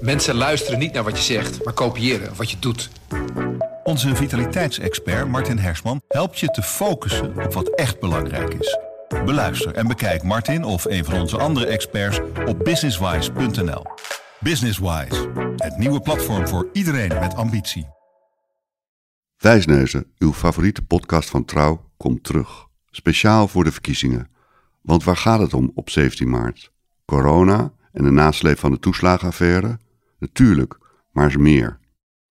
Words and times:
Mensen 0.00 0.34
luisteren 0.34 0.78
niet 0.78 0.92
naar 0.92 1.04
wat 1.04 1.16
je 1.16 1.22
zegt, 1.22 1.64
maar 1.64 1.74
kopiëren 1.74 2.36
wat 2.36 2.50
je 2.50 2.58
doet. 2.58 2.90
Onze 3.84 4.16
vitaliteitsexpert 4.16 5.28
Martin 5.28 5.58
Hersman 5.58 6.00
helpt 6.08 6.38
je 6.38 6.46
te 6.46 6.62
focussen 6.62 7.44
op 7.44 7.52
wat 7.52 7.68
echt 7.68 8.00
belangrijk 8.00 8.54
is. 8.54 8.78
Beluister 9.24 9.74
en 9.74 9.86
bekijk 9.86 10.22
Martin 10.22 10.64
of 10.64 10.84
een 10.84 11.04
van 11.04 11.20
onze 11.20 11.38
andere 11.38 11.66
experts 11.66 12.20
op 12.46 12.64
businesswise.nl. 12.64 13.82
Businesswise, 14.40 15.30
het 15.56 15.76
nieuwe 15.76 16.00
platform 16.00 16.48
voor 16.48 16.68
iedereen 16.72 17.18
met 17.20 17.34
ambitie. 17.34 17.88
Wijsneuzen, 19.36 20.12
uw 20.18 20.32
favoriete 20.32 20.82
podcast 20.82 21.30
van 21.30 21.44
Trouw, 21.44 21.90
komt 21.96 22.24
terug. 22.24 22.66
Speciaal 22.90 23.48
voor 23.48 23.64
de 23.64 23.72
verkiezingen. 23.72 24.30
Want 24.82 25.04
waar 25.04 25.16
gaat 25.16 25.40
het 25.40 25.54
om 25.54 25.72
op 25.74 25.90
17 25.90 26.30
maart? 26.30 26.72
Corona 27.04 27.72
en 27.92 28.04
de 28.04 28.10
nasleep 28.10 28.58
van 28.58 28.70
de 28.70 28.78
toeslagenaffaire? 28.78 29.78
Natuurlijk, 30.18 30.78
maar 31.12 31.26
is 31.26 31.36
meer. 31.36 31.78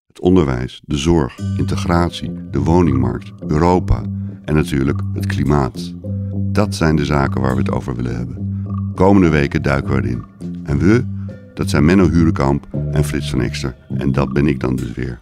Het 0.07 0.19
onderwijs, 0.19 0.81
de 0.85 0.97
zorg, 0.97 1.37
integratie, 1.57 2.49
de 2.51 2.59
woningmarkt, 2.59 3.31
Europa 3.47 4.03
en 4.45 4.55
natuurlijk 4.55 5.01
het 5.13 5.25
klimaat. 5.25 5.93
Dat 6.35 6.75
zijn 6.75 6.95
de 6.95 7.05
zaken 7.05 7.41
waar 7.41 7.53
we 7.53 7.59
het 7.59 7.71
over 7.71 7.95
willen 7.95 8.15
hebben. 8.15 8.65
Komende 8.95 9.29
weken 9.29 9.61
duiken 9.61 9.95
we 9.95 10.01
erin. 10.01 10.23
En 10.63 10.77
we, 10.77 11.16
dat 11.57 11.69
zijn 11.69 11.85
Menno 11.85 12.09
Hurekamp 12.09 12.67
en 12.91 13.05
Frits 13.05 13.29
van 13.29 13.41
Ekster. 13.41 13.75
En 13.97 14.11
dat 14.11 14.33
ben 14.33 14.47
ik 14.47 14.59
dan 14.59 14.75
dus 14.75 14.93
weer. 14.93 15.19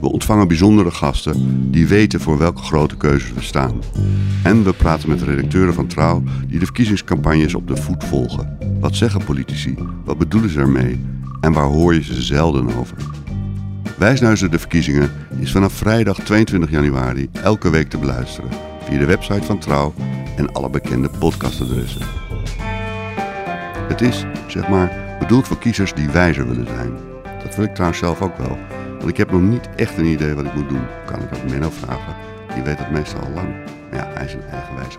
We 0.00 0.08
ontvangen 0.12 0.48
bijzondere 0.48 0.90
gasten 0.90 1.70
die 1.70 1.86
weten 1.86 2.20
voor 2.20 2.38
welke 2.38 2.62
grote 2.62 2.96
keuzes 2.96 3.32
we 3.32 3.42
staan. 3.42 3.80
En 4.42 4.64
we 4.64 4.72
praten 4.72 5.08
met 5.08 5.22
redacteuren 5.22 5.74
van 5.74 5.86
Trouw 5.86 6.22
die 6.48 6.58
de 6.58 6.64
verkiezingscampagnes 6.64 7.54
op 7.54 7.68
de 7.68 7.76
voet 7.76 8.04
volgen. 8.04 8.58
Wat 8.80 8.96
zeggen 8.96 9.24
politici? 9.24 9.74
Wat 10.04 10.18
bedoelen 10.18 10.50
ze 10.50 10.60
ermee? 10.60 11.04
En 11.40 11.52
waar 11.52 11.66
hoor 11.66 11.94
je 11.94 12.02
ze 12.02 12.22
zelden 12.22 12.76
over? 12.76 12.96
Wijsneuzen 13.98 14.50
de 14.50 14.58
verkiezingen 14.58 15.10
is 15.38 15.52
vanaf 15.52 15.72
vrijdag 15.72 16.18
22 16.18 16.70
januari 16.70 17.28
elke 17.42 17.70
week 17.70 17.88
te 17.88 17.98
beluisteren 17.98 18.50
via 18.84 18.98
de 18.98 19.06
website 19.06 19.42
van 19.42 19.58
Trouw 19.58 19.94
en 20.36 20.52
alle 20.52 20.70
bekende 20.70 21.10
podcastadressen. 21.18 22.02
Het 23.88 24.00
is, 24.00 24.24
zeg 24.46 24.68
maar, 24.68 25.09
bedoeld 25.20 25.46
voor 25.46 25.58
kiezers 25.58 25.94
die 25.94 26.10
wijzer 26.10 26.48
willen 26.48 26.66
zijn. 26.66 26.92
Dat 27.42 27.56
wil 27.56 27.64
ik 27.64 27.74
trouwens 27.74 28.00
zelf 28.00 28.22
ook 28.22 28.36
wel, 28.36 28.58
want 28.98 29.08
ik 29.08 29.16
heb 29.16 29.30
nog 29.30 29.40
niet 29.40 29.68
echt 29.76 29.98
een 29.98 30.04
idee 30.04 30.34
wat 30.34 30.44
ik 30.44 30.54
moet 30.54 30.68
doen. 30.68 30.86
Kan 31.06 31.22
ik 31.22 31.34
ook 31.34 31.50
Menno 31.50 31.70
vragen, 31.70 32.16
die 32.54 32.62
weet 32.62 32.78
dat 32.78 32.90
meestal 32.90 33.20
al 33.20 33.30
lang. 33.30 33.48
Maar 33.90 33.98
ja, 33.98 34.10
hij 34.14 34.24
is 34.24 34.32
een 34.32 34.42
eigenwijze. 34.42 34.98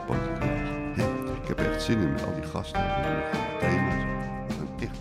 Ja, 0.96 1.04
ik 1.42 1.48
heb 1.48 1.60
echt 1.60 1.84
zin 1.84 2.02
in 2.02 2.12
met 2.12 2.26
al 2.26 2.34
die 2.34 2.50
gasten 2.50 2.82
en 2.82 3.24
thema's. 3.60 4.04
Echt 4.80 4.98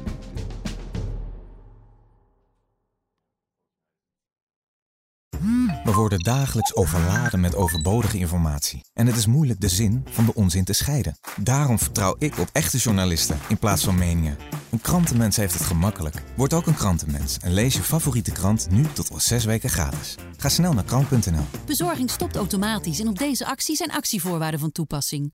We 5.85 5.93
worden 5.93 6.19
dagelijks 6.19 6.75
overladen 6.75 7.41
met 7.41 7.55
overbodige 7.55 8.19
informatie. 8.19 8.85
En 8.93 9.07
het 9.07 9.17
is 9.17 9.27
moeilijk 9.27 9.61
de 9.61 9.69
zin 9.69 10.05
van 10.11 10.25
de 10.25 10.35
onzin 10.35 10.65
te 10.65 10.73
scheiden. 10.73 11.19
Daarom 11.37 11.79
vertrouw 11.79 12.17
ik 12.19 12.39
op 12.39 12.49
echte 12.53 12.79
journalisten 12.79 13.39
in 13.49 13.59
plaats 13.59 13.85
van 13.85 13.99
meningen. 13.99 14.37
Een 14.71 14.81
krantenmens 14.81 15.37
heeft 15.37 15.55
het 15.55 15.63
gemakkelijk. 15.63 16.23
Word 16.37 16.55
ook 16.55 16.67
een 16.67 16.75
krantenmens 16.75 17.39
en 17.39 17.53
lees 17.53 17.75
je 17.75 17.83
favoriete 17.83 18.33
krant 18.33 18.67
nu 18.71 18.85
tot 18.93 19.11
al 19.11 19.21
zes 19.21 19.45
weken 19.45 19.71
gratis. 19.71 20.15
Ga 20.37 20.49
snel 20.49 20.73
naar 20.73 20.85
krant.nl. 20.85 21.45
Bezorging 21.67 22.11
stopt 22.11 22.37
automatisch 22.37 23.01
en 23.01 23.09
op 23.09 23.19
deze 23.19 23.47
actie 23.47 23.77
zijn 23.77 23.93
actievoorwaarden 23.93 24.61
van 24.61 24.73
toepassing. 24.73 25.29